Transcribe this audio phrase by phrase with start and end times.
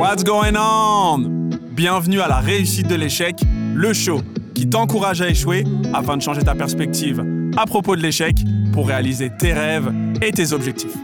[0.00, 1.50] What's going on?
[1.72, 3.36] Bienvenue à la réussite de l'échec,
[3.74, 4.22] le show
[4.54, 5.62] qui t'encourage à échouer
[5.92, 7.22] afin de changer ta perspective
[7.58, 8.34] à propos de l'échec
[8.72, 9.92] pour réaliser tes rêves
[10.22, 10.96] et tes objectifs.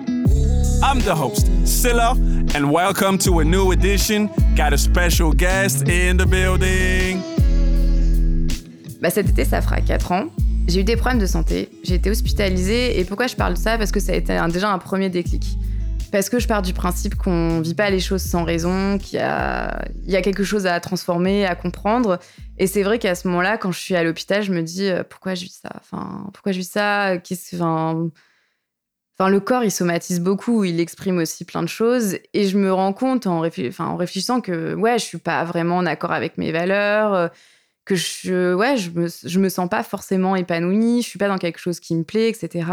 [0.82, 2.14] I'm the host, Silla,
[2.56, 4.30] and welcome to a new edition.
[4.56, 7.20] Got a special guest in the building.
[9.02, 10.24] Bah cet été, ça fera 4 ans.
[10.68, 13.76] J'ai eu des problèmes de santé, j'ai été hospitalisée, et pourquoi je parle de ça?
[13.76, 15.58] Parce que ça a été déjà un premier déclic.
[16.12, 19.22] Parce que je pars du principe qu'on vit pas les choses sans raison, qu'il y
[19.22, 19.82] a,
[20.22, 22.18] quelque chose à transformer, à comprendre.
[22.58, 25.02] Et c'est vrai qu'à ce moment-là, quand je suis à l'hôpital, je me dis euh,
[25.08, 25.70] pourquoi je vis ça?
[25.76, 27.16] Enfin, pourquoi je vis ça?
[29.18, 32.18] Enfin, le corps, il somatise beaucoup, il exprime aussi plein de choses.
[32.34, 36.12] Et je me rends compte en, réfléchissant que ouais, je suis pas vraiment en accord
[36.12, 37.28] avec mes valeurs, euh,
[37.84, 41.38] que je, ouais, je me, je me sens pas forcément épanouie, je suis pas dans
[41.38, 42.66] quelque chose qui me plaît, etc.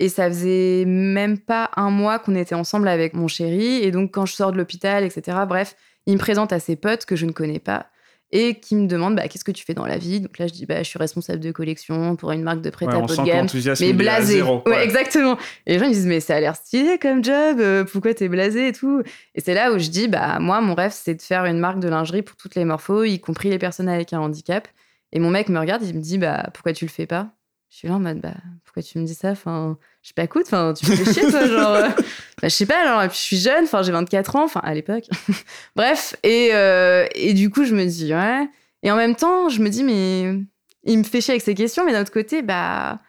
[0.00, 3.82] Et ça faisait même pas un mois qu'on était ensemble avec mon chéri.
[3.82, 5.74] Et donc, quand je sors de l'hôpital, etc., bref,
[6.06, 7.90] il me présente à ses potes que je ne connais pas
[8.30, 10.20] et qui me demandent bah, qu'est-ce que tu fais dans la vie?
[10.20, 12.86] Donc là, je dis bah, je suis responsable de collection pour une marque de prêt
[12.86, 13.46] à pot de gamme.
[13.80, 14.42] Mais blasé.
[14.42, 14.84] ouais.
[14.84, 15.38] exactement.
[15.66, 18.28] Et les gens ils disent mais ça a l'air stylé comme job, euh, pourquoi t'es
[18.28, 19.02] blasé et tout?
[19.34, 21.80] Et c'est là où je dis bah moi, mon rêve, c'est de faire une marque
[21.80, 24.68] de lingerie pour toutes les morphos, y compris les personnes avec un handicap.
[25.12, 27.30] Et mon mec me regarde, il me dit bah pourquoi tu le fais pas?
[27.70, 29.30] Je suis là en mode, bah, pourquoi tu me dis ça?
[29.30, 31.74] Enfin, je sais pas, écoute, enfin, tu me fais chier, toi, genre.
[31.74, 31.88] Euh,
[32.42, 34.60] bah, je sais pas, alors, et puis je suis jeune, enfin, j'ai 24 ans, enfin,
[34.62, 35.04] à l'époque.
[35.76, 38.48] Bref, et, euh, et du coup, je me dis, ouais.
[38.82, 40.40] Et en même temps, je me dis, mais
[40.84, 43.00] il me fait chier avec ses questions, mais d'un autre côté, bah.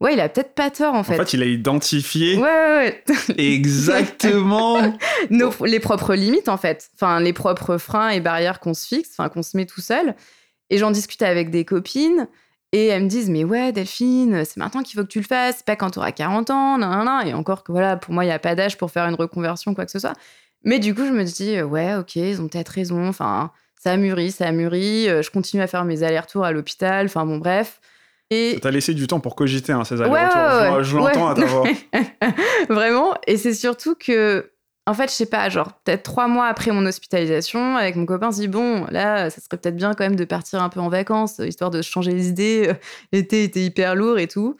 [0.00, 1.14] Ouais, il a peut-être pas tort, en fait.
[1.14, 2.36] En fait, il a identifié.
[2.36, 3.34] Ouais, ouais, ouais.
[3.38, 4.92] Exactement.
[5.30, 6.90] Nos, les propres limites, en fait.
[6.94, 10.14] Enfin, les propres freins et barrières qu'on se fixe, enfin, qu'on se met tout seul.
[10.68, 12.28] Et j'en discutais avec des copines.
[12.74, 15.62] Et elles me disent, mais ouais, Delphine, c'est maintenant qu'il faut que tu le fasses,
[15.62, 18.26] pas quand tu auras 40 ans, nan, nan, Et encore que voilà, pour moi, il
[18.26, 20.14] n'y a pas d'âge pour faire une reconversion, quoi que ce soit.
[20.64, 23.06] Mais du coup, je me dis, ouais, ok, ils ont peut-être raison.
[23.06, 25.08] Enfin, ça a mûri, ça a mûri.
[25.08, 27.06] Euh, je continue à faire mes allers-retours à l'hôpital.
[27.06, 27.80] Enfin, bon, bref.
[28.30, 28.58] Et...
[28.60, 30.82] T'as laissé du temps pour cogiter hein, ces allers-retours.
[30.82, 31.68] je, l'entends à ta voix.
[32.68, 33.14] Vraiment.
[33.28, 34.50] Et c'est surtout que
[34.86, 38.28] en fait, je sais pas, genre peut-être trois mois après mon hospitalisation, avec mon copain,
[38.28, 40.80] on se dit bon, là, ça serait peut-être bien quand même de partir un peu
[40.80, 42.72] en vacances, histoire de changer les idées.
[43.12, 44.56] L'été était hyper lourd et tout.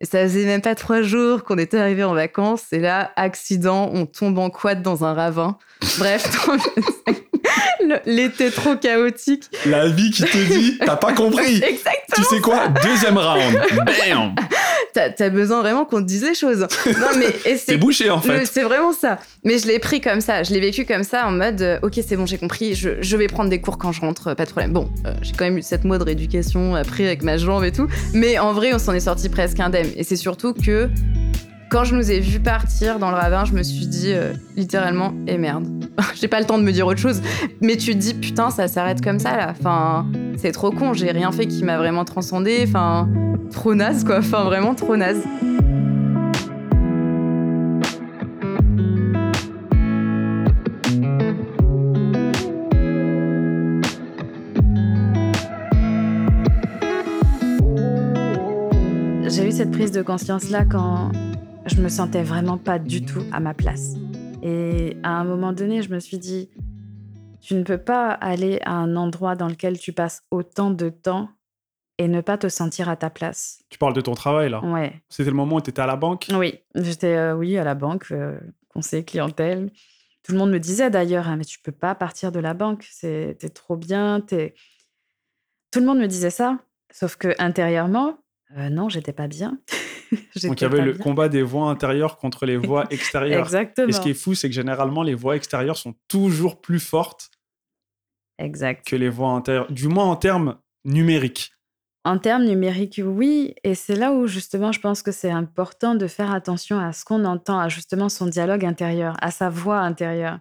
[0.00, 2.72] Et ça faisait même pas trois jours qu'on était arrivé en vacances.
[2.72, 5.56] Et là, accident, on tombe en quad dans un ravin.
[5.98, 6.48] Bref,
[8.04, 9.44] l'été trop chaotique.
[9.66, 11.62] La vie qui te dit, t'as pas compris.
[11.62, 12.16] Exactement.
[12.16, 12.68] Tu sais quoi?
[12.82, 13.56] Deuxième round.
[13.86, 14.34] Bam
[14.94, 16.66] t'as as besoin vraiment qu'on te dise les choses.
[16.86, 18.46] Non, mais c'est bouché en fait.
[18.46, 19.18] C'est vraiment ça.
[19.44, 20.42] Mais je l'ai pris comme ça.
[20.42, 22.74] Je l'ai vécu comme ça en mode euh, ok, c'est bon, j'ai compris.
[22.74, 24.72] Je, je, vais prendre des cours quand je rentre, pas de problème.
[24.72, 27.72] Bon, euh, j'ai quand même eu cette mois de rééducation après avec ma jambe et
[27.72, 27.88] tout.
[28.12, 29.88] Mais en vrai, on s'en est sorti presque indemne.
[29.96, 30.88] Et c'est surtout que
[31.70, 35.12] quand je nous ai vus partir dans le ravin, je me suis dit euh, littéralement,
[35.26, 35.66] eh merde,
[36.14, 37.20] j'ai pas le temps de me dire autre chose.
[37.60, 39.54] Mais tu te dis, putain, ça s'arrête comme ça là.
[39.58, 42.64] Enfin, c'est trop con, j'ai rien fait qui m'a vraiment transcendé.
[42.66, 43.08] Enfin,
[43.52, 44.18] trop naze quoi.
[44.18, 45.22] Enfin, vraiment trop naze.
[59.26, 61.10] J'ai eu cette prise de conscience là quand
[61.66, 63.94] je me sentais vraiment pas du tout à ma place.
[64.42, 66.50] Et à un moment donné, je me suis dit,
[67.40, 71.30] tu ne peux pas aller à un endroit dans lequel tu passes autant de temps
[71.98, 73.62] et ne pas te sentir à ta place.
[73.70, 75.00] Tu parles de ton travail là Ouais.
[75.08, 76.26] C'était le moment où tu étais à la banque?
[76.34, 78.38] Oui, j'étais euh, oui, à la banque, euh,
[78.68, 79.70] conseiller clientèle.
[80.22, 82.86] Tout le monde me disait d'ailleurs, hein, mais tu peux pas partir de la banque,
[82.90, 84.24] c'est trop bien.
[84.32, 84.54] Es...
[85.70, 86.58] Tout le monde me disait ça,
[86.90, 88.18] sauf que intérieurement,
[88.56, 89.58] euh, non, j'étais pas bien.
[90.42, 93.44] Donc il y avait le combat des voix intérieures contre les voix extérieures.
[93.44, 93.88] Exactement.
[93.88, 97.30] Et ce qui est fou, c'est que généralement, les voix extérieures sont toujours plus fortes
[98.38, 98.86] exact.
[98.86, 101.52] que les voix intérieures, du moins en termes numériques.
[102.06, 103.54] En termes numériques, oui.
[103.64, 107.04] Et c'est là où justement, je pense que c'est important de faire attention à ce
[107.04, 110.38] qu'on entend, à justement son dialogue intérieur, à sa voix intérieure.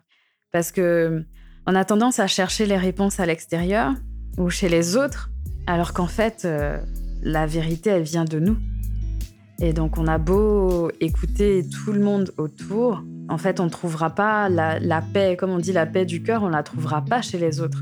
[0.51, 1.23] Parce que
[1.65, 3.93] on a tendance à chercher les réponses à l'extérieur
[4.37, 5.29] ou chez les autres,
[5.65, 6.77] alors qu'en fait, euh,
[7.21, 8.57] la vérité, elle vient de nous.
[9.63, 14.09] Et donc, on a beau écouter tout le monde autour, en fait, on ne trouvera
[14.09, 17.21] pas la, paix, comme on dit, la paix du cœur, on ne la trouvera pas
[17.21, 17.81] chez les autres.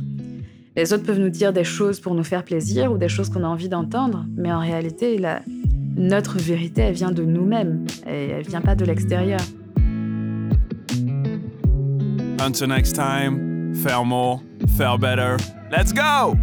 [0.76, 3.44] Les autres peuvent nous dire des choses pour nous faire plaisir ou des choses qu'on
[3.44, 5.20] a envie d'entendre, mais en réalité,
[5.98, 9.42] notre vérité, elle vient de nous-mêmes et elle vient pas de l'extérieur.
[12.40, 14.44] Until next time, faire more,
[14.78, 15.38] faire better.
[15.72, 16.38] Let's go!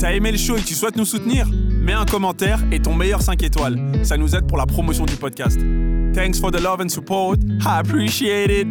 [0.00, 1.46] T'as aimé le show et tu souhaites nous soutenir?
[1.80, 3.78] Mets un commentaire et ton meilleur 5 étoiles.
[4.02, 5.58] Ça nous aide pour la promotion du podcast.
[6.14, 7.38] Thanks for the love and support.
[7.64, 8.66] I appreciate it.